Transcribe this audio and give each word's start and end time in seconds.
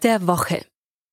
Der 0.00 0.26
Woche. 0.26 0.64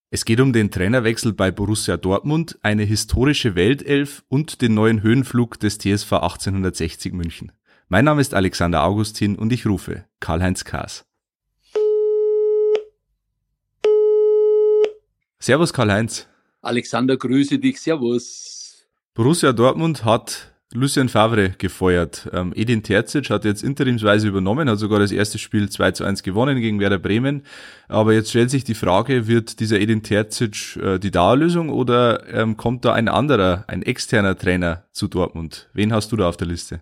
Es 0.10 0.26
geht 0.26 0.40
um 0.40 0.54
den 0.54 0.72
Trainerwechsel 0.72 1.34
bei 1.34 1.52
Borussia 1.52 1.98
Dortmund, 1.98 2.60
eine 2.62 2.84
historische 2.84 3.56
Weltelf 3.56 4.24
und 4.28 4.62
den 4.62 4.74
neuen 4.74 5.04
Höhenflug 5.04 5.60
des 5.60 5.78
TSV 5.78 6.14
1860 6.14 7.14
München. 7.14 7.52
Mein 7.88 8.06
Name 8.06 8.22
ist 8.22 8.34
Alexander 8.34 8.84
Augustin 8.84 9.36
und 9.36 9.54
ich 9.54 9.66
rufe 9.66 10.06
Karl-Heinz 10.20 10.66
Kaas. 10.66 11.06
Servus 15.40 15.74
Karl-Heinz. 15.74 16.28
Alexander, 16.62 17.18
grüße 17.18 17.60
dich, 17.60 17.80
servus. 17.80 18.86
Borussia 19.14 19.54
Dortmund 19.54 20.06
hat 20.06 20.51
Lucien 20.74 21.10
Favre 21.10 21.50
gefeuert. 21.58 22.30
Ähm, 22.32 22.54
Edin 22.56 22.82
Terzic 22.82 23.30
hat 23.30 23.46
jetzt 23.46 23.64
interimsweise 23.64 24.28
übernommen, 24.28 24.70
hat 24.70 24.80
sogar 24.80 25.00
das 25.00 25.12
erste 25.12 25.38
Spiel 25.38 25.70
2 25.70 25.92
zu 25.92 26.04
1 26.06 26.24
gewonnen 26.24 26.62
gegen 26.62 26.80
Werder 26.80 26.98
Bremen. 26.98 27.44
Aber 27.88 28.14
jetzt 28.14 28.30
stellt 28.30 28.50
sich 28.50 28.64
die 28.64 28.74
Frage, 28.74 29.28
wird 29.28 29.60
dieser 29.60 29.80
Edin 29.80 30.04
Terzic 30.04 30.78
äh, 30.78 30.98
die 30.98 31.12
Dauerlösung 31.12 31.70
oder 31.70 32.28
ähm, 32.34 32.56
kommt 32.56 32.86
da 32.86 32.94
ein 32.94 33.10
anderer, 33.10 33.66
ein 33.68 33.82
externer 33.84 34.38
Trainer 34.38 34.86
zu 34.92 35.08
Dortmund? 35.08 35.70
Wen 35.74 35.92
hast 35.92 36.12
du 36.12 36.16
da 36.16 36.30
auf 36.30 36.38
der 36.38 36.48
Liste? 36.48 36.82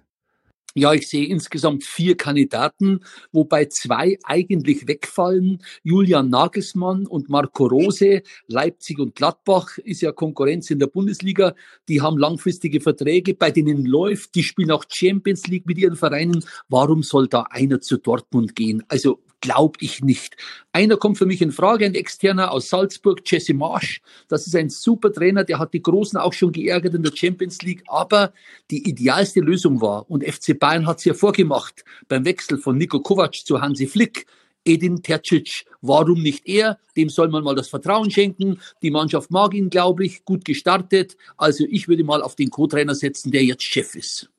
Ja, 0.75 0.93
ich 0.93 1.07
sehe 1.07 1.25
insgesamt 1.25 1.83
vier 1.83 2.15
Kandidaten, 2.15 2.99
wobei 3.31 3.65
zwei 3.65 4.19
eigentlich 4.23 4.87
wegfallen. 4.87 5.63
Julian 5.83 6.29
Nagelsmann 6.29 7.07
und 7.07 7.27
Marco 7.27 7.65
Rose, 7.65 8.21
Leipzig 8.47 8.99
und 8.99 9.15
Gladbach 9.15 9.79
ist 9.79 10.01
ja 10.01 10.11
Konkurrenz 10.11 10.69
in 10.69 10.77
der 10.77 10.87
Bundesliga. 10.87 11.55
Die 11.87 12.01
haben 12.01 12.19
langfristige 12.19 12.81
Verträge, 12.81 13.33
bei 13.33 13.49
denen 13.49 13.83
läuft. 13.85 14.35
Die 14.35 14.43
spielen 14.43 14.69
auch 14.69 14.85
Champions 14.87 15.47
League 15.47 15.65
mit 15.65 15.79
ihren 15.79 15.95
Vereinen. 15.95 16.45
Warum 16.67 17.01
soll 17.01 17.27
da 17.27 17.43
einer 17.49 17.81
zu 17.81 17.97
Dortmund 17.97 18.55
gehen? 18.55 18.83
Also 18.89 19.23
glaube 19.41 19.77
ich 19.81 20.01
nicht. 20.01 20.35
Einer 20.71 20.97
kommt 20.97 21.17
für 21.17 21.25
mich 21.25 21.41
in 21.41 21.51
Frage, 21.51 21.85
ein 21.85 21.95
externer 21.95 22.51
aus 22.51 22.69
Salzburg, 22.69 23.21
Jesse 23.25 23.53
Marsch. 23.53 24.01
Das 24.27 24.47
ist 24.47 24.55
ein 24.55 24.69
super 24.69 25.11
Trainer, 25.11 25.43
der 25.43 25.59
hat 25.59 25.73
die 25.73 25.81
Großen 25.81 26.19
auch 26.19 26.33
schon 26.33 26.51
geärgert 26.51 26.95
in 26.95 27.03
der 27.03 27.15
Champions 27.15 27.61
League, 27.61 27.83
aber 27.87 28.33
die 28.71 28.87
idealste 28.89 29.41
Lösung 29.41 29.81
war, 29.81 30.09
und 30.09 30.23
FC 30.23 30.57
Bayern 30.57 30.87
hat 30.87 30.99
es 30.99 31.05
ja 31.05 31.13
vorgemacht, 31.13 31.83
beim 32.07 32.25
Wechsel 32.25 32.57
von 32.57 32.77
Nico 32.77 32.99
Kovac 32.99 33.35
zu 33.35 33.61
Hansi 33.61 33.87
Flick, 33.87 34.25
Edin 34.65 35.01
Tercic. 35.01 35.65
Warum 35.81 36.21
nicht 36.21 36.47
er? 36.47 36.77
Dem 36.95 37.09
soll 37.09 37.29
man 37.29 37.43
mal 37.43 37.55
das 37.55 37.69
Vertrauen 37.69 38.11
schenken. 38.11 38.59
Die 38.81 38.91
Mannschaft 38.91 39.31
mag 39.31 39.53
ihn, 39.53 39.69
glaube 39.69 40.05
ich, 40.05 40.25
gut 40.25 40.45
gestartet. 40.45 41.15
Also 41.37 41.65
ich 41.69 41.87
würde 41.87 42.03
mal 42.03 42.21
auf 42.21 42.35
den 42.35 42.49
Co-Trainer 42.49 42.95
setzen, 42.95 43.31
der 43.31 43.43
jetzt 43.43 43.63
Chef 43.63 43.95
ist. 43.95 44.29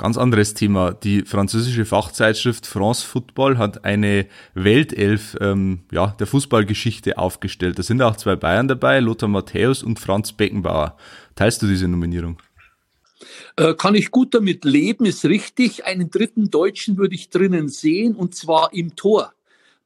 Ganz 0.00 0.16
anderes 0.16 0.54
Thema. 0.54 0.94
Die 0.94 1.26
französische 1.26 1.84
Fachzeitschrift 1.84 2.66
France 2.66 3.06
Football 3.06 3.58
hat 3.58 3.84
eine 3.84 4.24
Weltelf 4.54 5.36
ähm, 5.42 5.80
ja, 5.92 6.16
der 6.18 6.26
Fußballgeschichte 6.26 7.18
aufgestellt. 7.18 7.78
Da 7.78 7.82
sind 7.82 8.00
auch 8.00 8.16
zwei 8.16 8.34
Bayern 8.34 8.66
dabei, 8.66 9.00
Lothar 9.00 9.28
Matthäus 9.28 9.82
und 9.82 10.00
Franz 10.00 10.32
Beckenbauer. 10.32 10.96
Teilst 11.34 11.60
du 11.60 11.66
diese 11.66 11.86
Nominierung? 11.86 12.38
Äh, 13.56 13.74
kann 13.74 13.94
ich 13.94 14.10
gut 14.10 14.32
damit 14.32 14.64
leben, 14.64 15.04
ist 15.04 15.26
richtig. 15.26 15.84
Einen 15.84 16.10
dritten 16.10 16.50
Deutschen 16.50 16.96
würde 16.96 17.14
ich 17.14 17.28
drinnen 17.28 17.68
sehen, 17.68 18.14
und 18.14 18.34
zwar 18.34 18.72
im 18.72 18.96
Tor 18.96 19.34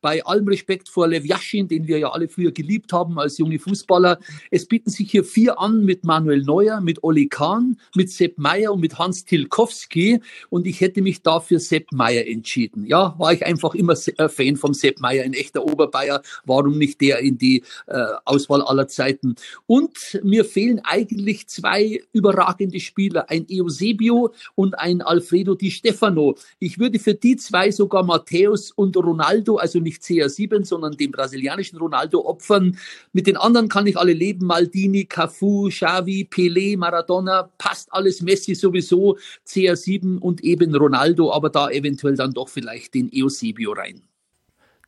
bei 0.04 0.22
allem 0.26 0.46
Respekt 0.48 0.90
vor 0.90 1.08
Lev 1.08 1.24
Yashin, 1.24 1.66
den 1.66 1.88
wir 1.88 1.96
ja 1.96 2.10
alle 2.10 2.28
früher 2.28 2.52
geliebt 2.52 2.92
haben 2.92 3.18
als 3.18 3.38
junge 3.38 3.58
Fußballer. 3.58 4.18
Es 4.50 4.66
bieten 4.66 4.90
sich 4.90 5.10
hier 5.10 5.24
vier 5.24 5.58
an 5.58 5.82
mit 5.82 6.04
Manuel 6.04 6.42
Neuer, 6.42 6.82
mit 6.82 7.02
Oli 7.02 7.26
Kahn, 7.26 7.78
mit 7.94 8.10
Sepp 8.10 8.36
Meyer 8.36 8.74
und 8.74 8.80
mit 8.80 8.98
Hans 8.98 9.24
Tilkowski. 9.24 10.20
Und 10.50 10.66
ich 10.66 10.82
hätte 10.82 11.00
mich 11.00 11.22
da 11.22 11.40
für 11.40 11.58
Sepp 11.58 11.90
Meyer 11.90 12.26
entschieden. 12.26 12.84
Ja, 12.84 13.14
war 13.16 13.32
ich 13.32 13.46
einfach 13.46 13.74
immer 13.74 13.94
äh, 14.18 14.28
Fan 14.28 14.56
vom 14.56 14.74
Sepp 14.74 15.00
Meyer, 15.00 15.24
ein 15.24 15.32
echter 15.32 15.64
Oberbayer. 15.64 16.20
Warum 16.44 16.76
nicht 16.76 17.00
der 17.00 17.20
in 17.20 17.38
die 17.38 17.62
äh, 17.86 18.04
Auswahl 18.26 18.60
aller 18.60 18.88
Zeiten? 18.88 19.36
Und 19.64 20.20
mir 20.22 20.44
fehlen 20.44 20.82
eigentlich 20.84 21.48
zwei 21.48 22.02
überragende 22.12 22.78
Spieler, 22.78 23.30
ein 23.30 23.46
Eusebio 23.50 24.34
und 24.54 24.78
ein 24.78 25.00
Alfredo 25.00 25.54
Di 25.54 25.70
Stefano. 25.70 26.34
Ich 26.58 26.78
würde 26.78 26.98
für 26.98 27.14
die 27.14 27.36
zwei 27.36 27.70
sogar 27.70 28.02
Matthäus 28.02 28.70
und 28.70 28.94
Ronaldo, 28.98 29.56
also 29.56 29.80
nicht 29.80 29.93
nicht 29.94 30.02
CR7, 30.02 30.64
sondern 30.64 30.96
dem 30.96 31.10
brasilianischen 31.10 31.78
Ronaldo 31.78 32.24
opfern. 32.24 32.78
Mit 33.12 33.26
den 33.26 33.36
anderen 33.36 33.68
kann 33.68 33.86
ich 33.86 33.96
alle 33.96 34.12
leben. 34.12 34.46
Maldini, 34.46 35.04
Cafu, 35.04 35.68
Xavi, 35.68 36.28
Pelé, 36.30 36.76
Maradona, 36.76 37.50
passt 37.58 37.92
alles. 37.92 38.22
Messi 38.22 38.54
sowieso, 38.54 39.18
CR7 39.46 40.18
und 40.18 40.42
eben 40.42 40.74
Ronaldo, 40.74 41.32
aber 41.32 41.50
da 41.50 41.70
eventuell 41.70 42.16
dann 42.16 42.32
doch 42.32 42.48
vielleicht 42.48 42.94
den 42.94 43.10
Eusebio 43.14 43.72
rein. 43.72 44.02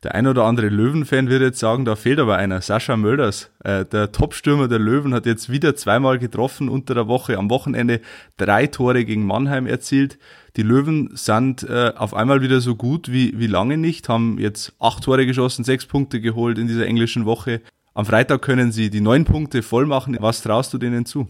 Der 0.03 0.13
ein 0.13 0.27
oder 0.27 0.43
andere 0.43 0.69
Löwen-Fan 0.69 1.29
würde 1.29 1.45
jetzt 1.45 1.59
sagen, 1.59 1.83
da 1.83 1.95
fehlt 1.95 2.19
aber 2.19 2.37
einer. 2.37 2.61
Sascha 2.61 2.97
Mölders, 2.97 3.51
äh, 3.63 3.83
der 3.85 4.11
Topstürmer 4.11 4.67
der 4.67 4.79
Löwen, 4.79 5.13
hat 5.13 5.25
jetzt 5.25 5.49
wieder 5.49 5.75
zweimal 5.75 6.19
getroffen 6.19 6.69
unter 6.69 6.93
der 6.93 7.07
Woche. 7.07 7.37
Am 7.37 7.49
Wochenende 7.49 8.01
drei 8.37 8.67
Tore 8.67 9.05
gegen 9.05 9.25
Mannheim 9.25 9.65
erzielt. 9.65 10.19
Die 10.55 10.63
Löwen 10.63 11.09
sind 11.15 11.63
äh, 11.63 11.93
auf 11.95 12.13
einmal 12.13 12.41
wieder 12.41 12.61
so 12.61 12.75
gut 12.75 13.11
wie, 13.11 13.39
wie 13.39 13.47
lange 13.47 13.77
nicht, 13.77 14.07
haben 14.09 14.37
jetzt 14.39 14.73
acht 14.79 15.03
Tore 15.03 15.25
geschossen, 15.25 15.63
sechs 15.63 15.85
Punkte 15.85 16.21
geholt 16.21 16.57
in 16.57 16.67
dieser 16.67 16.85
englischen 16.85 17.25
Woche. 17.25 17.61
Am 17.93 18.05
Freitag 18.05 18.43
können 18.43 18.71
sie 18.71 18.91
die 18.91 19.01
neun 19.01 19.25
Punkte 19.25 19.63
voll 19.63 19.87
machen. 19.87 20.17
Was 20.19 20.43
traust 20.43 20.73
du 20.73 20.77
denen 20.77 21.05
zu? 21.05 21.27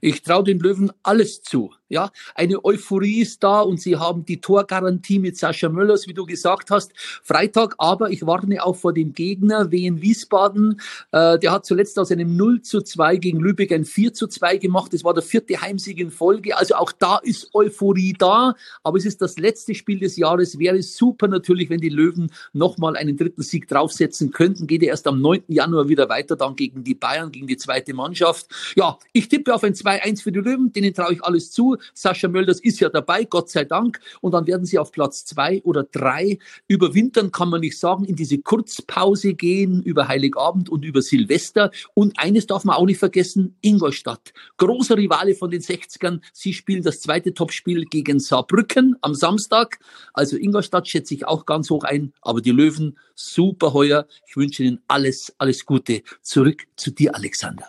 Ich 0.00 0.22
traue 0.22 0.44
den 0.44 0.58
Löwen 0.58 0.90
alles 1.02 1.42
zu. 1.42 1.72
Ja, 1.94 2.10
eine 2.34 2.64
Euphorie 2.64 3.20
ist 3.20 3.44
da 3.44 3.60
und 3.60 3.80
sie 3.80 3.94
haben 3.94 4.24
die 4.24 4.40
Torgarantie 4.40 5.20
mit 5.20 5.36
Sascha 5.36 5.68
Möllers, 5.68 6.08
wie 6.08 6.12
du 6.12 6.26
gesagt 6.26 6.72
hast. 6.72 6.90
Freitag, 7.22 7.76
aber 7.78 8.10
ich 8.10 8.26
warne 8.26 8.64
auch 8.64 8.74
vor 8.74 8.92
dem 8.92 9.12
Gegner, 9.12 9.70
Wien 9.70 10.02
Wiesbaden. 10.02 10.80
Äh, 11.12 11.38
der 11.38 11.52
hat 11.52 11.64
zuletzt 11.64 11.96
aus 12.00 12.10
einem 12.10 12.36
0 12.36 12.62
zu 12.62 12.82
2 12.82 13.18
gegen 13.18 13.38
Lübeck 13.38 13.70
ein 13.70 13.84
4 13.84 14.12
zu 14.12 14.26
2 14.26 14.56
gemacht. 14.56 14.92
Das 14.92 15.04
war 15.04 15.14
der 15.14 15.22
vierte 15.22 15.60
Heimsieg 15.60 16.00
in 16.00 16.10
Folge. 16.10 16.56
Also 16.56 16.74
auch 16.74 16.90
da 16.90 17.18
ist 17.18 17.54
Euphorie 17.54 18.12
da. 18.18 18.56
Aber 18.82 18.98
es 18.98 19.04
ist 19.04 19.22
das 19.22 19.38
letzte 19.38 19.76
Spiel 19.76 20.00
des 20.00 20.16
Jahres. 20.16 20.58
Wäre 20.58 20.82
super 20.82 21.28
natürlich, 21.28 21.70
wenn 21.70 21.80
die 21.80 21.90
Löwen 21.90 22.28
nochmal 22.52 22.96
einen 22.96 23.16
dritten 23.16 23.42
Sieg 23.42 23.68
draufsetzen 23.68 24.32
könnten. 24.32 24.66
Geht 24.66 24.82
er 24.82 24.88
erst 24.88 25.06
am 25.06 25.20
9. 25.20 25.44
Januar 25.46 25.88
wieder 25.88 26.08
weiter, 26.08 26.34
dann 26.34 26.56
gegen 26.56 26.82
die 26.82 26.96
Bayern, 26.96 27.30
gegen 27.30 27.46
die 27.46 27.56
zweite 27.56 27.94
Mannschaft. 27.94 28.48
Ja, 28.74 28.98
ich 29.12 29.28
tippe 29.28 29.54
auf 29.54 29.62
ein 29.62 29.74
2-1 29.74 30.24
für 30.24 30.32
die 30.32 30.40
Löwen. 30.40 30.72
Denen 30.72 30.92
traue 30.92 31.12
ich 31.12 31.22
alles 31.22 31.52
zu. 31.52 31.76
Sascha 31.92 32.28
Mölders 32.28 32.60
ist 32.60 32.80
ja 32.80 32.88
dabei, 32.88 33.24
Gott 33.24 33.50
sei 33.50 33.64
Dank. 33.64 34.00
Und 34.20 34.32
dann 34.32 34.46
werden 34.46 34.66
sie 34.66 34.78
auf 34.78 34.92
Platz 34.92 35.24
zwei 35.24 35.62
oder 35.62 35.84
drei 35.84 36.38
überwintern, 36.68 37.30
kann 37.30 37.50
man 37.50 37.60
nicht 37.60 37.78
sagen, 37.78 38.04
in 38.04 38.16
diese 38.16 38.38
Kurzpause 38.38 39.34
gehen 39.34 39.82
über 39.82 40.08
Heiligabend 40.08 40.68
und 40.68 40.84
über 40.84 41.02
Silvester. 41.02 41.70
Und 41.94 42.18
eines 42.18 42.46
darf 42.46 42.64
man 42.64 42.76
auch 42.76 42.86
nicht 42.86 42.98
vergessen, 42.98 43.56
Ingolstadt. 43.60 44.32
Großer 44.56 44.96
Rivale 44.96 45.34
von 45.34 45.50
den 45.50 45.60
60ern. 45.60 46.20
Sie 46.32 46.52
spielen 46.52 46.82
das 46.82 47.00
zweite 47.00 47.34
Topspiel 47.34 47.84
gegen 47.84 48.20
Saarbrücken 48.20 48.96
am 49.00 49.14
Samstag. 49.14 49.78
Also 50.12 50.36
Ingolstadt 50.36 50.88
schätze 50.88 51.14
ich 51.14 51.26
auch 51.26 51.46
ganz 51.46 51.70
hoch 51.70 51.84
ein. 51.84 52.12
Aber 52.22 52.40
die 52.40 52.52
Löwen, 52.52 52.98
super 53.14 53.72
heuer. 53.72 54.06
Ich 54.26 54.36
wünsche 54.36 54.62
Ihnen 54.62 54.80
alles, 54.88 55.34
alles 55.38 55.64
Gute. 55.64 56.02
Zurück 56.22 56.66
zu 56.76 56.90
dir, 56.90 57.14
Alexander. 57.14 57.68